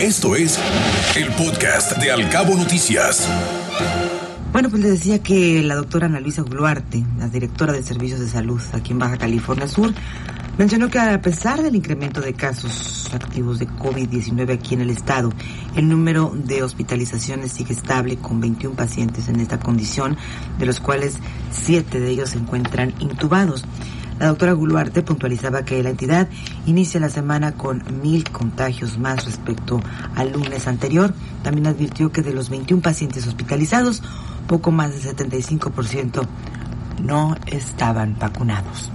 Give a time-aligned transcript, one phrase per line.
[0.00, 0.60] Esto es
[1.16, 3.26] el podcast de Alcabo Noticias.
[4.52, 8.28] Bueno, pues le decía que la doctora Ana Luisa Gluarte, la directora de Servicios de
[8.28, 9.94] Salud aquí en Baja California Sur,
[10.58, 15.32] mencionó que a pesar del incremento de casos activos de COVID-19 aquí en el estado,
[15.76, 20.18] el número de hospitalizaciones sigue estable con 21 pacientes en esta condición,
[20.58, 21.14] de los cuales
[21.52, 23.64] 7 de ellos se encuentran intubados.
[24.18, 26.28] La doctora Guluarte puntualizaba que la entidad
[26.64, 29.80] inicia la semana con mil contagios más respecto
[30.14, 31.12] al lunes anterior.
[31.42, 34.02] También advirtió que de los 21 pacientes hospitalizados,
[34.48, 36.26] poco más del 75%
[37.02, 38.90] no estaban vacunados.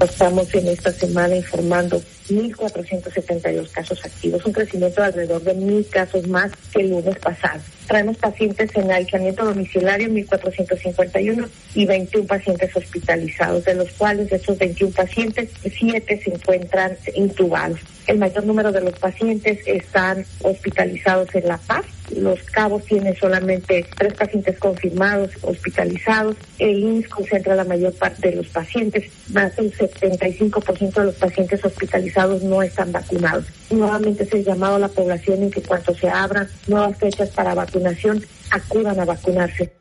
[0.00, 6.28] Estamos en esta semana informando 1.472 casos activos, un crecimiento de alrededor de 1.000 casos
[6.28, 7.60] más que el lunes pasado.
[7.86, 14.58] Traemos pacientes en aislamiento domiciliario, 1.451, y 21 pacientes hospitalizados, de los cuales de esos
[14.58, 17.80] 21 pacientes, 7 se encuentran intubados.
[18.06, 21.86] El mayor número de los pacientes están hospitalizados en La Paz.
[22.14, 26.36] Los Cabos tienen solamente tres pacientes confirmados, hospitalizados.
[26.58, 29.10] El INS concentra la mayor parte de los pacientes.
[29.32, 33.46] Más del 75% de los pacientes hospitalizados no están vacunados.
[33.70, 37.54] Nuevamente es el llamado a la población en que cuando se abran nuevas fechas para
[37.54, 39.72] vacunación, acudan a vacunarse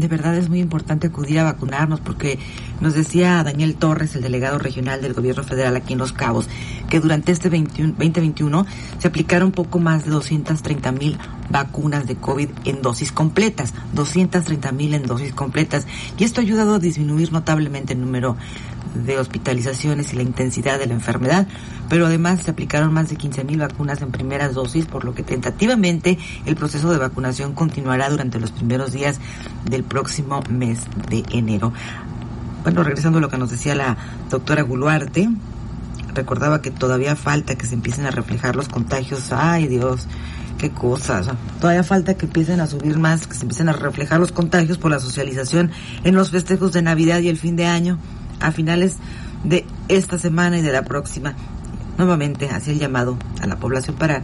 [0.00, 2.38] de verdad es muy importante acudir a vacunarnos porque
[2.80, 6.48] nos decía Daniel Torres, el delegado regional del gobierno federal aquí en Los Cabos,
[6.88, 8.66] que durante este 2021
[8.98, 11.18] se aplicaron poco más de 230 mil
[11.50, 15.86] vacunas de COVID en dosis completas, 230 mil en dosis completas.
[16.16, 18.36] Y esto ha ayudado a disminuir notablemente el número
[18.94, 21.46] de hospitalizaciones y la intensidad de la enfermedad,
[21.88, 25.22] pero además se aplicaron más de 15 mil vacunas en primeras dosis, por lo que
[25.22, 29.20] tentativamente el proceso de vacunación continuará durante los primeros días
[29.64, 31.72] del próximo mes de enero.
[32.62, 33.96] Bueno, regresando a lo que nos decía la
[34.28, 35.28] doctora Guluarte,
[36.14, 39.32] recordaba que todavía falta que se empiecen a reflejar los contagios.
[39.32, 40.06] Ay Dios,
[40.58, 41.28] qué cosas.
[41.60, 44.90] Todavía falta que empiecen a subir más, que se empiecen a reflejar los contagios por
[44.90, 45.70] la socialización
[46.04, 47.98] en los festejos de Navidad y el fin de año
[48.40, 48.96] a finales
[49.44, 51.34] de esta semana y de la próxima.
[51.98, 54.22] Nuevamente hacia el llamado a la población para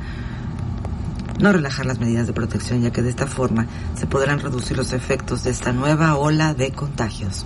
[1.41, 4.93] no relajar las medidas de protección, ya que de esta forma se podrán reducir los
[4.93, 7.45] efectos de esta nueva ola de contagios.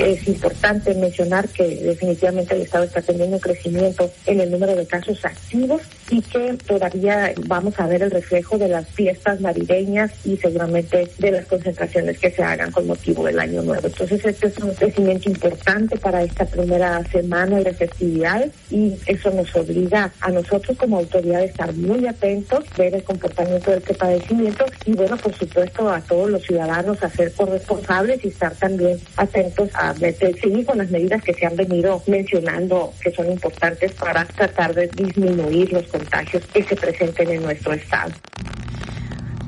[0.00, 4.86] Es importante mencionar que definitivamente el Estado está teniendo un crecimiento en el número de
[4.86, 10.38] casos activos y que todavía vamos a ver el reflejo de las fiestas navideñas y
[10.38, 13.86] seguramente de las concentraciones que se hagan con motivo del Año Nuevo.
[13.86, 19.54] Entonces, este es un crecimiento importante para esta primera semana de festividades y eso nos
[19.54, 24.64] obliga a nosotros como autoridad a estar muy atentos, ver el comportamiento de este padecimiento
[24.86, 29.68] y, bueno, por supuesto, a todos los ciudadanos a ser corresponsables y estar también atentos
[29.74, 34.74] a seguir con las medidas que se han venido mencionando que son importantes para tratar
[34.74, 38.12] de disminuir los contagios que se presenten en nuestro estado.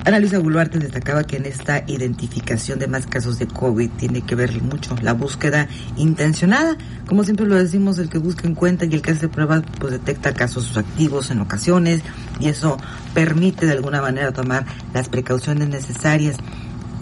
[0.05, 4.35] Ana Luisa Buluarte destacaba que en esta identificación de más casos de COVID tiene que
[4.35, 6.77] ver mucho la búsqueda intencionada.
[7.07, 10.35] Como siempre lo decimos, el que busca encuentra y el que hace pruebas pues detecta
[10.35, 12.03] casos activos en ocasiones
[12.41, 12.79] y eso
[13.15, 16.37] permite de alguna manera tomar las precauciones necesarias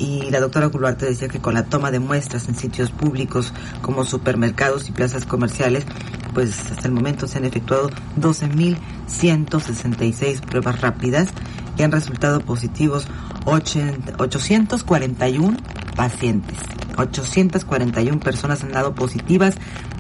[0.00, 3.53] y la doctora Guluarte decía que con la toma de muestras en sitios públicos
[3.83, 5.84] como supermercados y plazas comerciales,
[6.33, 11.28] pues hasta el momento se han efectuado 12.166 pruebas rápidas
[11.77, 13.06] y han resultado positivos
[13.44, 15.59] 841
[15.94, 16.56] pacientes.
[16.97, 19.56] 841 personas han dado positivas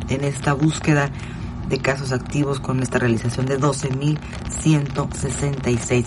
[0.08, 1.10] en esta búsqueda
[1.68, 6.06] de casos activos con esta realización de 12.166